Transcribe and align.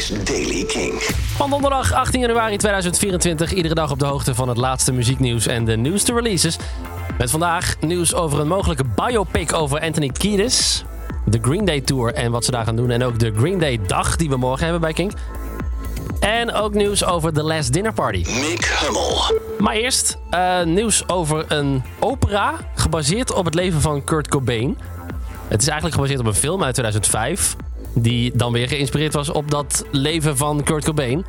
is 0.00 0.24
Daily 0.24 0.64
King. 0.64 0.92
Van 1.36 1.50
donderdag 1.50 1.92
18 1.92 2.20
januari 2.20 2.56
2024. 2.56 3.52
Iedere 3.52 3.74
dag 3.74 3.90
op 3.90 3.98
de 3.98 4.06
hoogte 4.06 4.34
van 4.34 4.48
het 4.48 4.56
laatste 4.56 4.92
muzieknieuws 4.92 5.46
en 5.46 5.64
de 5.64 5.76
nieuwste 5.76 6.14
releases. 6.14 6.58
Met 7.18 7.30
vandaag 7.30 7.76
nieuws 7.80 8.14
over 8.14 8.40
een 8.40 8.48
mogelijke 8.48 8.84
biopic 8.96 9.52
over 9.52 9.80
Anthony 9.80 10.08
Kiedis. 10.08 10.84
De 11.26 11.38
Green 11.42 11.64
Day 11.64 11.80
Tour 11.80 12.14
en 12.14 12.30
wat 12.30 12.44
ze 12.44 12.50
daar 12.50 12.64
gaan 12.64 12.76
doen. 12.76 12.90
En 12.90 13.02
ook 13.02 13.18
de 13.18 13.32
Green 13.36 13.58
Day 13.58 13.80
Dag 13.86 14.16
die 14.16 14.28
we 14.28 14.36
morgen 14.36 14.62
hebben 14.62 14.80
bij 14.80 14.92
King. 14.92 15.14
En 16.20 16.52
ook 16.52 16.74
nieuws 16.74 17.04
over 17.04 17.32
The 17.32 17.42
Last 17.42 17.72
Dinner 17.72 17.92
Party. 17.92 18.24
Mick 18.40 18.64
Hummel. 18.64 19.40
Maar 19.58 19.74
eerst 19.74 20.18
eh, 20.30 20.62
nieuws 20.62 21.08
over 21.08 21.44
een 21.48 21.82
opera 21.98 22.54
gebaseerd 22.74 23.32
op 23.32 23.44
het 23.44 23.54
leven 23.54 23.80
van 23.80 24.04
Kurt 24.04 24.28
Cobain. 24.28 24.78
Het 25.50 25.60
is 25.60 25.68
eigenlijk 25.68 25.94
gebaseerd 25.94 26.20
op 26.20 26.26
een 26.26 26.34
film 26.34 26.62
uit 26.62 26.74
2005. 26.74 27.56
Die 27.94 28.36
dan 28.36 28.52
weer 28.52 28.68
geïnspireerd 28.68 29.12
was 29.12 29.30
op 29.30 29.50
dat 29.50 29.84
leven 29.90 30.36
van 30.36 30.62
Kurt 30.62 30.84
Cobain. 30.84 31.24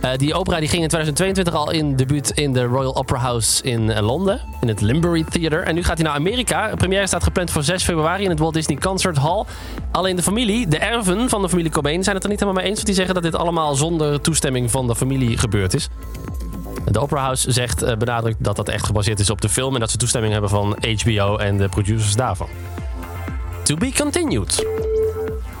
Eh, 0.00 0.10
die 0.16 0.34
opera 0.34 0.58
die 0.58 0.68
ging 0.68 0.82
in 0.82 0.88
2022 0.88 1.54
al 1.54 1.70
in 1.70 1.96
debuut 1.96 2.30
in 2.30 2.52
de 2.52 2.64
Royal 2.64 2.96
Opera 2.96 3.18
House 3.18 3.62
in 3.62 3.90
eh, 3.90 4.06
Londen. 4.06 4.40
In 4.60 4.68
het 4.68 4.80
Limbury 4.80 5.24
Theater. 5.24 5.62
En 5.62 5.74
nu 5.74 5.84
gaat 5.84 5.98
hij 5.98 6.06
naar 6.06 6.16
Amerika. 6.16 6.70
De 6.70 6.76
première 6.76 7.06
staat 7.06 7.22
gepland 7.22 7.50
voor 7.50 7.62
6 7.62 7.84
februari 7.84 8.24
in 8.24 8.30
het 8.30 8.38
Walt 8.38 8.54
Disney 8.54 8.76
Concert 8.76 9.16
Hall. 9.16 9.44
Alleen 9.90 10.16
de 10.16 10.22
familie, 10.22 10.68
de 10.68 10.78
erven 10.78 11.28
van 11.28 11.42
de 11.42 11.48
familie 11.48 11.70
Cobain, 11.70 12.02
zijn 12.02 12.14
het 12.14 12.24
er 12.24 12.30
niet 12.30 12.40
helemaal 12.40 12.62
mee 12.62 12.70
eens. 12.70 12.82
Want 12.82 12.86
die 12.86 12.96
zeggen 13.04 13.14
dat 13.14 13.22
dit 13.22 13.34
allemaal 13.34 13.74
zonder 13.74 14.20
toestemming 14.20 14.70
van 14.70 14.86
de 14.86 14.96
familie 14.96 15.38
gebeurd 15.38 15.74
is. 15.74 15.88
De 16.84 16.98
Opera 16.98 17.20
House 17.20 17.52
zegt, 17.52 17.82
eh, 17.82 17.96
benadrukt 17.96 18.44
dat 18.44 18.56
dat 18.56 18.68
echt 18.68 18.86
gebaseerd 18.86 19.20
is 19.20 19.30
op 19.30 19.40
de 19.40 19.48
film. 19.48 19.74
En 19.74 19.80
dat 19.80 19.90
ze 19.90 19.96
toestemming 19.96 20.32
hebben 20.32 20.50
van 20.50 20.76
HBO 20.80 21.36
en 21.36 21.56
de 21.56 21.68
producers 21.68 22.14
daarvan. 22.14 22.48
To 23.68 23.76
be 23.76 23.92
continued. 23.92 24.66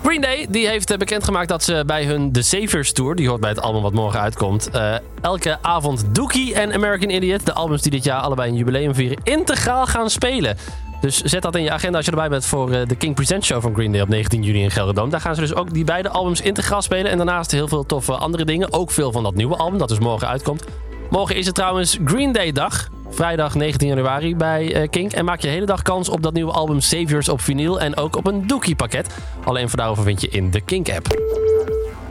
Green 0.02 0.20
Day 0.20 0.46
die 0.50 0.68
heeft 0.68 0.90
eh, 0.90 0.98
bekendgemaakt 0.98 1.48
dat 1.48 1.62
ze 1.62 1.82
bij 1.86 2.04
hun 2.04 2.32
The 2.32 2.42
Saviors 2.42 2.92
Tour, 2.92 3.14
die 3.14 3.28
hoort 3.28 3.40
bij 3.40 3.50
het 3.50 3.60
album 3.60 3.82
wat 3.82 3.92
morgen 3.92 4.20
uitkomt, 4.20 4.70
eh, 4.70 4.94
elke 5.20 5.58
avond 5.62 6.14
Dookie 6.14 6.54
en 6.54 6.72
American 6.72 7.10
Idiot, 7.10 7.46
de 7.46 7.52
albums 7.52 7.82
die 7.82 7.90
dit 7.90 8.04
jaar 8.04 8.20
allebei 8.20 8.50
een 8.50 8.56
jubileum 8.56 8.94
vieren, 8.94 9.18
integraal 9.22 9.86
gaan 9.86 10.10
spelen. 10.10 10.56
Dus 11.00 11.22
zet 11.22 11.42
dat 11.42 11.56
in 11.56 11.62
je 11.62 11.70
agenda 11.70 11.96
als 11.96 12.06
je 12.06 12.10
erbij 12.10 12.28
bent 12.28 12.46
voor 12.46 12.70
eh, 12.70 12.86
de 12.86 12.96
King 12.96 13.14
Present 13.14 13.44
Show 13.44 13.62
van 13.62 13.74
Green 13.74 13.92
Day 13.92 14.00
op 14.00 14.08
19 14.08 14.42
juni 14.42 14.62
in 14.62 14.70
Gelredome. 14.70 15.10
Daar 15.10 15.20
gaan 15.20 15.34
ze 15.34 15.40
dus 15.40 15.54
ook 15.54 15.74
die 15.74 15.84
beide 15.84 16.08
albums 16.08 16.40
integraal 16.40 16.82
spelen. 16.82 17.10
En 17.10 17.16
daarnaast 17.16 17.50
heel 17.50 17.68
veel 17.68 17.86
toffe 17.86 18.12
andere 18.12 18.44
dingen. 18.44 18.72
Ook 18.72 18.90
veel 18.90 19.12
van 19.12 19.22
dat 19.22 19.34
nieuwe 19.34 19.56
album 19.56 19.78
dat 19.78 19.88
dus 19.88 19.98
morgen 19.98 20.28
uitkomt. 20.28 20.64
Morgen 21.10 21.36
is 21.36 21.46
het 21.46 21.54
trouwens 21.54 21.98
Green 22.04 22.32
Day 22.32 22.52
dag. 22.52 22.88
Vrijdag 23.10 23.54
19 23.54 23.88
januari 23.88 24.36
bij 24.36 24.82
uh, 24.82 24.88
Kink. 24.88 25.12
En 25.12 25.24
maak 25.24 25.40
je 25.40 25.48
hele 25.48 25.66
dag 25.66 25.82
kans 25.82 26.08
op 26.08 26.22
dat 26.22 26.32
nieuwe 26.32 26.52
album 26.52 26.80
Saviors 26.80 27.28
op 27.28 27.40
vinyl. 27.40 27.80
En 27.80 27.96
ook 27.96 28.16
op 28.16 28.26
een 28.26 28.46
Dookie 28.46 28.76
pakket. 28.76 29.14
Alleen 29.44 29.68
voor 29.68 29.78
daarover 29.78 30.04
vind 30.04 30.20
je 30.20 30.28
in 30.28 30.50
de 30.50 30.60
Kink 30.60 30.90
app. 30.90 31.06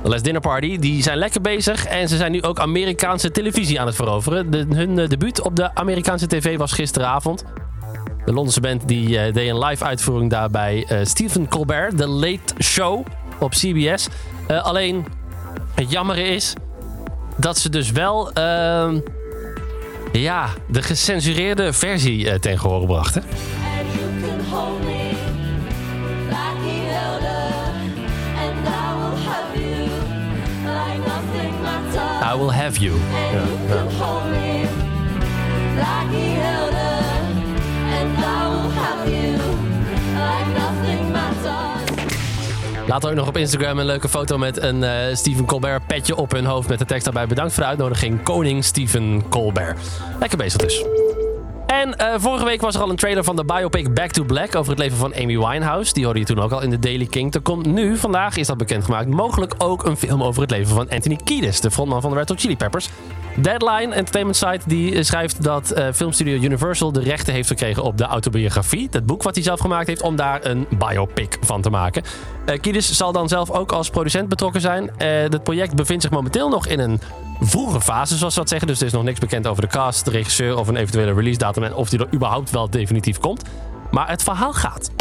De 0.03 0.09
Les 0.09 0.21
Dinner 0.21 0.41
Party 0.41 0.77
die 0.77 1.03
zijn 1.03 1.17
lekker 1.17 1.41
bezig. 1.41 1.85
En 1.85 2.07
ze 2.07 2.17
zijn 2.17 2.31
nu 2.31 2.41
ook 2.41 2.59
Amerikaanse 2.59 3.31
televisie 3.31 3.79
aan 3.79 3.85
het 3.85 3.95
veroveren. 3.95 4.73
Hun 4.73 4.97
uh, 4.97 5.07
debuut 5.07 5.41
op 5.41 5.55
de 5.55 5.75
Amerikaanse 5.75 6.27
tv 6.27 6.57
was 6.57 6.71
gisteravond. 6.71 7.43
De 8.25 8.33
Londense 8.33 8.61
band 8.61 8.87
die 8.87 9.09
uh, 9.09 9.33
deed 9.33 9.49
een 9.49 9.59
live 9.59 9.83
uitvoering 9.83 10.29
daarbij. 10.29 10.87
Stephen 11.03 11.47
Colbert, 11.47 11.97
The 11.97 12.07
Late 12.07 12.53
Show 12.63 13.05
op 13.39 13.51
CBS. 13.51 14.07
alleen 14.47 15.05
het 15.75 15.91
jammer 15.91 16.17
is 16.17 16.53
dat 17.37 17.57
ze 17.57 17.69
dus 17.69 17.91
wel 17.91 18.31
ehm, 18.31 18.99
ja, 20.21 20.49
de 20.67 20.81
gecensureerde 20.81 21.73
versie 21.73 22.25
uh, 22.25 22.33
ten 22.33 22.59
gehore 22.59 22.85
brachten. 22.85 23.23
I 32.33 32.39
will 32.39 32.51
have 32.51 32.79
you. 32.79 32.95
Ja, 33.11 33.75
ja. 33.75 33.85
Laat 42.87 43.07
ook 43.07 43.13
nog 43.13 43.27
op 43.27 43.37
Instagram 43.37 43.79
een 43.79 43.85
leuke 43.85 44.09
foto 44.09 44.37
met 44.37 44.61
een 44.61 44.81
uh, 44.81 44.91
Stephen 45.13 45.45
Colbert 45.45 45.87
petje 45.87 46.15
op 46.15 46.31
hun 46.31 46.45
hoofd 46.45 46.69
met 46.69 46.79
de 46.79 46.85
tekst 46.85 47.03
daarbij. 47.03 47.27
Bedankt 47.27 47.53
voor 47.53 47.63
de 47.63 47.69
uitnodiging, 47.69 48.23
koning 48.23 48.63
Stephen 48.63 49.23
Colbert. 49.29 49.79
Lekker 50.19 50.37
bezig 50.37 50.59
dus. 50.59 50.96
En 51.67 51.95
uh, 52.01 52.13
vorige 52.17 52.45
week 52.45 52.61
was 52.61 52.75
er 52.75 52.81
al 52.81 52.89
een 52.89 52.95
trailer 52.95 53.23
van 53.23 53.35
de 53.35 53.45
biopic 53.45 53.93
Back 53.93 54.11
to 54.11 54.23
Black 54.23 54.55
over 54.55 54.69
het 54.69 54.79
leven 54.79 54.97
van 54.97 55.15
Amy 55.15 55.37
Winehouse. 55.37 55.93
Die 55.93 56.03
hoorde 56.03 56.19
je 56.19 56.25
toen 56.25 56.39
ook 56.39 56.51
al 56.51 56.61
in 56.61 56.69
de 56.69 56.79
Daily 56.79 57.05
King. 57.05 57.33
Er 57.33 57.41
komt 57.41 57.65
nu, 57.65 57.97
vandaag 57.97 58.37
is 58.37 58.47
dat 58.47 58.57
bekendgemaakt, 58.57 59.07
mogelijk 59.07 59.53
ook 59.57 59.85
een 59.85 59.97
film 59.97 60.23
over 60.23 60.41
het 60.41 60.51
leven 60.51 60.75
van 60.75 60.89
Anthony 60.89 61.19
Kiedis, 61.23 61.61
de 61.61 61.71
frontman 61.71 62.01
van 62.01 62.11
de 62.11 62.17
Red 62.17 62.29
Hot 62.29 62.39
Chili 62.39 62.57
Peppers. 62.57 62.89
Deadline 63.35 63.93
Entertainment 63.93 64.37
Site 64.37 64.59
die 64.65 65.03
schrijft 65.03 65.43
dat 65.43 65.73
uh, 65.77 65.87
filmstudio 65.93 66.41
Universal 66.41 66.91
de 66.91 67.01
rechten 67.01 67.33
heeft 67.33 67.47
gekregen 67.47 67.83
op 67.83 67.97
de 67.97 68.03
autobiografie. 68.03 68.87
Het 68.91 69.05
boek 69.05 69.23
wat 69.23 69.35
hij 69.35 69.43
zelf 69.43 69.59
gemaakt 69.59 69.87
heeft 69.87 70.01
om 70.01 70.15
daar 70.15 70.45
een 70.45 70.67
biopic 70.69 71.37
van 71.41 71.61
te 71.61 71.69
maken. 71.69 72.03
Kiedis 72.61 72.91
zal 72.91 73.11
dan 73.11 73.27
zelf 73.27 73.51
ook 73.51 73.71
als 73.71 73.89
producent 73.89 74.29
betrokken 74.29 74.61
zijn. 74.61 74.91
Het 74.97 75.43
project 75.43 75.75
bevindt 75.75 76.03
zich 76.03 76.11
momenteel 76.11 76.49
nog 76.49 76.67
in 76.67 76.79
een 76.79 77.01
vroege 77.39 77.81
fase, 77.81 78.17
zoals 78.17 78.33
ze 78.33 78.39
dat 78.39 78.49
zeggen. 78.49 78.67
Dus 78.67 78.79
er 78.79 78.85
is 78.85 78.91
nog 78.91 79.03
niks 79.03 79.19
bekend 79.19 79.47
over 79.47 79.61
de 79.61 79.67
cast, 79.67 80.05
de 80.05 80.11
regisseur 80.11 80.57
of 80.57 80.67
een 80.67 80.75
eventuele 80.75 81.13
release 81.13 81.37
en 81.63 81.73
of 81.73 81.89
die 81.89 81.99
er 81.99 82.13
überhaupt 82.13 82.49
wel 82.49 82.69
definitief 82.69 83.19
komt. 83.19 83.43
Maar 83.91 84.09
het 84.09 84.23
verhaal 84.23 84.53
gaat. 84.53 84.91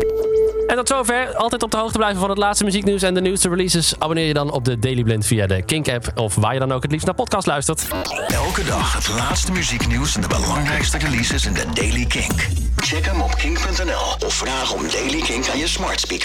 En 0.67 0.77
tot 0.77 0.89
zover. 0.89 1.34
Altijd 1.34 1.62
op 1.62 1.71
de 1.71 1.77
hoogte 1.77 1.99
blijven 1.99 2.21
van 2.21 2.28
het 2.28 2.39
laatste 2.39 2.65
muzieknieuws 2.65 3.03
en 3.03 3.15
de 3.15 3.21
nieuwste 3.21 3.49
releases. 3.49 3.94
Abonneer 3.99 4.27
je 4.27 4.34
dan 4.34 4.50
op 4.50 4.65
de 4.65 4.78
Daily 4.78 5.03
Blend 5.03 5.27
via 5.27 5.47
de 5.47 5.62
Kink-app 5.62 6.12
of 6.15 6.34
waar 6.34 6.53
je 6.53 6.59
dan 6.59 6.72
ook 6.72 6.83
het 6.83 6.91
liefst 6.91 7.06
naar 7.06 7.15
podcast 7.15 7.47
luistert. 7.47 7.87
Elke 8.28 8.65
dag 8.65 8.93
het 8.93 9.09
laatste 9.09 9.53
muzieknieuws 9.53 10.15
en 10.15 10.21
de 10.21 10.28
belangrijkste 10.28 10.99
releases 10.99 11.47
in 11.47 11.53
de 11.53 11.65
Daily 11.75 12.05
Kink. 12.06 12.49
Check 12.77 13.05
hem 13.05 13.21
op 13.21 13.34
kink.nl 13.34 14.27
of 14.27 14.34
vraag 14.34 14.73
om 14.73 14.83
Daily 14.91 15.21
Kink 15.21 15.49
aan 15.49 15.59
je 15.59 15.69
smart 15.69 16.00
speaker. 16.00 16.25